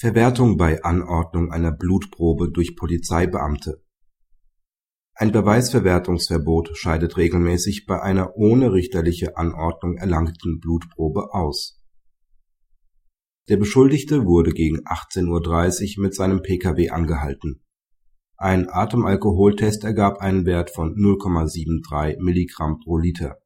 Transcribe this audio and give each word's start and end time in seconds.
Verwertung 0.00 0.56
bei 0.56 0.84
Anordnung 0.84 1.50
einer 1.50 1.72
Blutprobe 1.72 2.52
durch 2.52 2.76
Polizeibeamte 2.76 3.82
Ein 5.12 5.32
Beweisverwertungsverbot 5.32 6.70
scheidet 6.76 7.16
regelmäßig 7.16 7.84
bei 7.84 8.00
einer 8.00 8.36
ohne 8.36 8.72
richterliche 8.72 9.36
Anordnung 9.36 9.96
erlangten 9.96 10.60
Blutprobe 10.60 11.34
aus. 11.34 11.82
Der 13.48 13.56
Beschuldigte 13.56 14.24
wurde 14.24 14.52
gegen 14.52 14.86
18:30 14.86 15.96
Uhr 15.98 16.04
mit 16.04 16.14
seinem 16.14 16.42
Pkw 16.42 16.90
angehalten. 16.90 17.64
Ein 18.36 18.68
Atemalkoholtest 18.70 19.82
ergab 19.82 20.18
einen 20.18 20.46
Wert 20.46 20.70
von 20.70 20.94
0,73 20.94 22.22
Milligramm 22.22 22.78
pro 22.78 22.98
Liter 22.98 23.38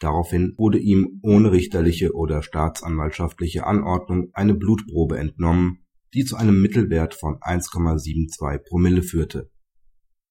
Daraufhin 0.00 0.54
wurde 0.56 0.78
ihm 0.78 1.20
ohne 1.22 1.52
richterliche 1.52 2.14
oder 2.14 2.42
staatsanwaltschaftliche 2.42 3.66
Anordnung 3.66 4.30
eine 4.32 4.54
Blutprobe 4.54 5.18
entnommen, 5.18 5.84
die 6.14 6.24
zu 6.24 6.36
einem 6.36 6.60
Mittelwert 6.62 7.14
von 7.14 7.34
1,72 7.36 8.58
Promille 8.66 9.02
führte. 9.02 9.50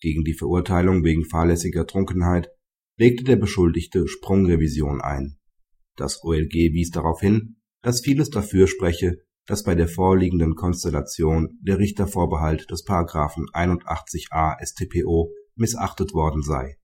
Gegen 0.00 0.24
die 0.24 0.34
Verurteilung 0.34 1.04
wegen 1.04 1.24
fahrlässiger 1.24 1.86
Trunkenheit 1.86 2.50
legte 2.98 3.22
der 3.22 3.36
Beschuldigte 3.36 4.08
Sprungrevision 4.08 5.00
ein. 5.00 5.38
Das 5.96 6.24
OLG 6.24 6.52
wies 6.72 6.90
darauf 6.90 7.20
hin, 7.20 7.60
dass 7.82 8.00
vieles 8.00 8.30
dafür 8.30 8.66
spreche, 8.66 9.18
dass 9.46 9.62
bei 9.62 9.76
der 9.76 9.88
vorliegenden 9.88 10.56
Konstellation 10.56 11.58
der 11.62 11.78
Richtervorbehalt 11.78 12.68
des§ 12.68 12.84
81a 13.54 14.56
StPO 14.64 15.32
missachtet 15.54 16.14
worden 16.14 16.42
sei 16.42 16.78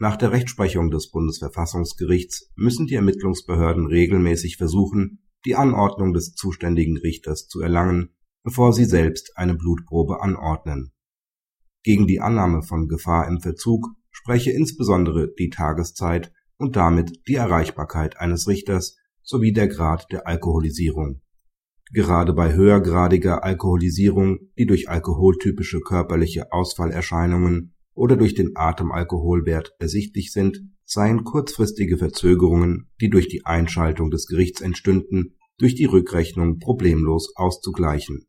nach 0.00 0.16
der 0.16 0.32
Rechtsprechung 0.32 0.90
des 0.90 1.10
Bundesverfassungsgerichts 1.10 2.50
müssen 2.56 2.86
die 2.86 2.94
Ermittlungsbehörden 2.94 3.86
regelmäßig 3.86 4.56
versuchen, 4.56 5.22
die 5.44 5.56
Anordnung 5.56 6.14
des 6.14 6.34
zuständigen 6.34 6.96
Richters 6.96 7.48
zu 7.48 7.60
erlangen, 7.60 8.16
bevor 8.42 8.72
sie 8.72 8.86
selbst 8.86 9.36
eine 9.36 9.54
Blutprobe 9.54 10.22
anordnen. 10.22 10.92
Gegen 11.82 12.06
die 12.06 12.18
Annahme 12.18 12.62
von 12.62 12.88
Gefahr 12.88 13.28
im 13.28 13.42
Verzug 13.42 13.88
spreche 14.10 14.50
insbesondere 14.52 15.34
die 15.38 15.50
Tageszeit 15.50 16.32
und 16.56 16.76
damit 16.76 17.20
die 17.28 17.34
Erreichbarkeit 17.34 18.18
eines 18.18 18.48
Richters 18.48 18.96
sowie 19.22 19.52
der 19.52 19.68
Grad 19.68 20.06
der 20.10 20.26
Alkoholisierung. 20.26 21.20
Gerade 21.92 22.32
bei 22.32 22.54
höhergradiger 22.54 23.44
Alkoholisierung, 23.44 24.38
die 24.56 24.64
durch 24.64 24.88
alkoholtypische 24.88 25.80
körperliche 25.80 26.52
Ausfallerscheinungen 26.52 27.74
oder 28.00 28.16
durch 28.16 28.34
den 28.34 28.52
Atemalkoholwert 28.54 29.74
ersichtlich 29.78 30.32
sind, 30.32 30.62
seien 30.86 31.22
kurzfristige 31.22 31.98
Verzögerungen, 31.98 32.88
die 32.98 33.10
durch 33.10 33.28
die 33.28 33.44
Einschaltung 33.44 34.10
des 34.10 34.26
Gerichts 34.26 34.62
entstünden, 34.62 35.36
durch 35.58 35.74
die 35.74 35.84
Rückrechnung 35.84 36.58
problemlos 36.60 37.36
auszugleichen. 37.36 38.24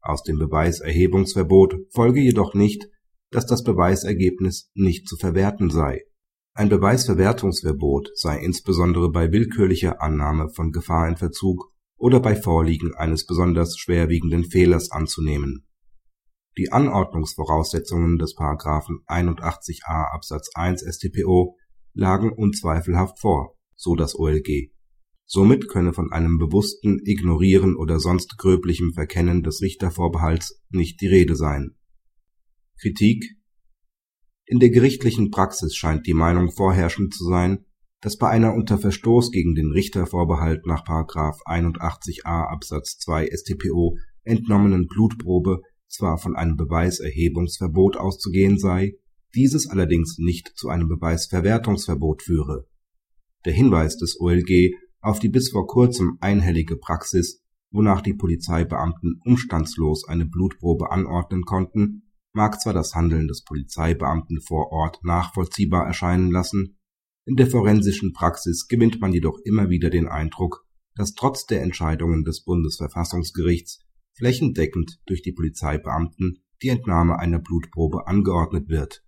Aus 0.00 0.22
dem 0.22 0.38
Beweiserhebungsverbot 0.38 1.76
folge 1.90 2.22
jedoch 2.22 2.54
nicht, 2.54 2.88
dass 3.30 3.44
das 3.44 3.62
Beweisergebnis 3.62 4.70
nicht 4.72 5.06
zu 5.06 5.16
verwerten 5.18 5.68
sei. 5.68 6.00
Ein 6.54 6.70
Beweisverwertungsverbot 6.70 8.08
sei 8.14 8.38
insbesondere 8.38 9.12
bei 9.12 9.30
willkürlicher 9.30 10.00
Annahme 10.00 10.48
von 10.48 10.72
Gefahr 10.72 11.06
in 11.10 11.18
Verzug 11.18 11.74
oder 11.98 12.20
bei 12.20 12.36
Vorliegen 12.36 12.94
eines 12.94 13.26
besonders 13.26 13.76
schwerwiegenden 13.76 14.44
Fehlers 14.44 14.90
anzunehmen 14.90 15.66
die 16.56 16.70
Anordnungsvoraussetzungen 16.70 18.18
des§ 18.18 18.36
81a 19.06 20.14
Absatz 20.14 20.50
1 20.54 20.82
StPO 20.82 21.56
lagen 21.94 22.32
unzweifelhaft 22.32 23.18
vor, 23.18 23.56
so 23.74 23.96
das 23.96 24.18
OLG. 24.18 24.70
Somit 25.26 25.68
könne 25.68 25.92
von 25.92 26.12
einem 26.12 26.38
bewussten 26.38 27.00
Ignorieren 27.04 27.76
oder 27.76 27.98
sonst 27.98 28.36
gröblichem 28.38 28.92
Verkennen 28.92 29.42
des 29.42 29.62
Richtervorbehalts 29.62 30.60
nicht 30.68 31.00
die 31.00 31.08
Rede 31.08 31.34
sein. 31.34 31.76
Kritik 32.80 33.24
In 34.44 34.58
der 34.58 34.70
gerichtlichen 34.70 35.30
Praxis 35.30 35.74
scheint 35.74 36.06
die 36.06 36.14
Meinung 36.14 36.52
vorherrschend 36.52 37.14
zu 37.14 37.24
sein, 37.24 37.64
dass 38.00 38.18
bei 38.18 38.28
einer 38.28 38.52
unter 38.52 38.76
Verstoß 38.76 39.30
gegen 39.30 39.54
den 39.54 39.72
Richtervorbehalt 39.72 40.66
nach§ 40.66 40.84
81a 41.46 42.52
Absatz 42.52 42.98
2 42.98 43.30
StPO 43.34 43.96
entnommenen 44.24 44.86
Blutprobe 44.86 45.62
zwar 45.94 46.18
von 46.18 46.36
einem 46.36 46.56
Beweiserhebungsverbot 46.56 47.96
auszugehen 47.96 48.58
sei, 48.58 48.94
dieses 49.34 49.68
allerdings 49.68 50.18
nicht 50.18 50.52
zu 50.54 50.68
einem 50.68 50.88
Beweisverwertungsverbot 50.88 52.22
führe. 52.22 52.66
Der 53.44 53.52
Hinweis 53.52 53.96
des 53.96 54.20
OLG 54.20 54.74
auf 55.00 55.18
die 55.18 55.28
bis 55.28 55.50
vor 55.50 55.66
kurzem 55.66 56.18
einhellige 56.20 56.76
Praxis, 56.76 57.42
wonach 57.70 58.00
die 58.00 58.14
Polizeibeamten 58.14 59.20
umstandslos 59.24 60.06
eine 60.08 60.26
Blutprobe 60.26 60.90
anordnen 60.90 61.42
konnten, 61.44 62.10
mag 62.32 62.60
zwar 62.60 62.72
das 62.72 62.94
Handeln 62.94 63.28
des 63.28 63.44
Polizeibeamten 63.44 64.40
vor 64.40 64.72
Ort 64.72 65.04
nachvollziehbar 65.04 65.86
erscheinen 65.86 66.30
lassen, 66.30 66.78
in 67.26 67.36
der 67.36 67.46
forensischen 67.46 68.12
Praxis 68.12 68.68
gewinnt 68.68 69.00
man 69.00 69.12
jedoch 69.12 69.38
immer 69.44 69.70
wieder 69.70 69.88
den 69.88 70.08
Eindruck, 70.08 70.66
dass 70.94 71.14
trotz 71.14 71.46
der 71.46 71.62
Entscheidungen 71.62 72.22
des 72.24 72.44
Bundesverfassungsgerichts 72.44 73.83
flächendeckend 74.16 75.00
durch 75.06 75.22
die 75.22 75.32
Polizeibeamten 75.32 76.42
die 76.62 76.68
Entnahme 76.68 77.18
einer 77.18 77.40
Blutprobe 77.40 78.06
angeordnet 78.06 78.68
wird. 78.68 79.04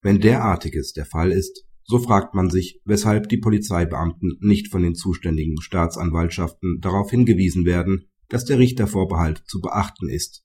Wenn 0.00 0.20
derartiges 0.20 0.92
der 0.92 1.06
Fall 1.06 1.32
ist, 1.32 1.64
so 1.84 1.98
fragt 1.98 2.34
man 2.34 2.50
sich, 2.50 2.80
weshalb 2.84 3.28
die 3.28 3.38
Polizeibeamten 3.38 4.38
nicht 4.40 4.70
von 4.70 4.82
den 4.82 4.94
zuständigen 4.94 5.60
Staatsanwaltschaften 5.60 6.78
darauf 6.80 7.10
hingewiesen 7.10 7.64
werden, 7.64 8.08
dass 8.28 8.44
der 8.44 8.58
Richtervorbehalt 8.58 9.42
zu 9.46 9.60
beachten 9.60 10.08
ist. 10.08 10.44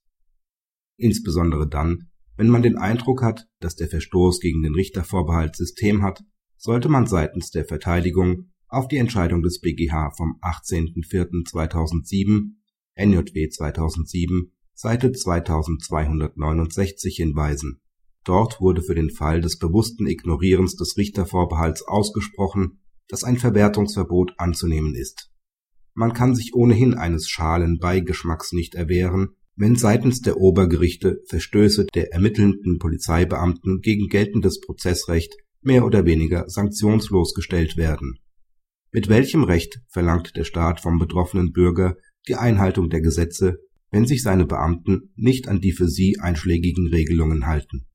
Insbesondere 0.96 1.68
dann, 1.68 2.10
wenn 2.36 2.48
man 2.48 2.62
den 2.62 2.76
Eindruck 2.76 3.22
hat, 3.22 3.48
dass 3.60 3.76
der 3.76 3.88
Verstoß 3.88 4.40
gegen 4.40 4.62
den 4.62 4.74
Richtervorbehalt 4.74 5.56
System 5.56 6.02
hat, 6.02 6.22
sollte 6.56 6.88
man 6.88 7.06
seitens 7.06 7.50
der 7.50 7.64
Verteidigung 7.64 8.50
auf 8.68 8.88
die 8.88 8.98
Entscheidung 8.98 9.42
des 9.42 9.60
BGH 9.60 10.10
vom 10.16 10.38
18.04.2007 10.42 12.57
NJW 12.98 13.48
2007, 13.48 14.52
Seite 14.74 15.12
2269 15.12 17.16
hinweisen. 17.16 17.80
Dort 18.24 18.60
wurde 18.60 18.82
für 18.82 18.94
den 18.94 19.10
Fall 19.10 19.40
des 19.40 19.58
bewussten 19.58 20.06
Ignorierens 20.06 20.76
des 20.76 20.96
Richtervorbehalts 20.96 21.82
ausgesprochen, 21.82 22.80
dass 23.08 23.24
ein 23.24 23.38
Verwertungsverbot 23.38 24.34
anzunehmen 24.36 24.94
ist. 24.94 25.30
Man 25.94 26.12
kann 26.12 26.34
sich 26.34 26.54
ohnehin 26.54 26.94
eines 26.94 27.28
schalen 27.28 27.78
Beigeschmacks 27.78 28.52
nicht 28.52 28.74
erwehren, 28.74 29.30
wenn 29.56 29.74
seitens 29.74 30.20
der 30.20 30.36
Obergerichte 30.36 31.20
Verstöße 31.26 31.86
der 31.86 32.12
ermittelnden 32.12 32.78
Polizeibeamten 32.78 33.80
gegen 33.80 34.08
geltendes 34.08 34.60
Prozessrecht 34.60 35.34
mehr 35.60 35.84
oder 35.84 36.04
weniger 36.04 36.48
sanktionslos 36.48 37.34
gestellt 37.34 37.76
werden. 37.76 38.20
Mit 38.92 39.08
welchem 39.08 39.42
Recht 39.42 39.80
verlangt 39.88 40.36
der 40.36 40.44
Staat 40.44 40.80
vom 40.80 40.98
betroffenen 40.98 41.52
Bürger 41.52 41.96
die 42.28 42.36
Einhaltung 42.36 42.90
der 42.90 43.00
Gesetze, 43.00 43.58
wenn 43.90 44.06
sich 44.06 44.22
seine 44.22 44.46
Beamten 44.46 45.10
nicht 45.16 45.48
an 45.48 45.60
die 45.60 45.72
für 45.72 45.88
sie 45.88 46.18
einschlägigen 46.20 46.86
Regelungen 46.88 47.46
halten 47.46 47.88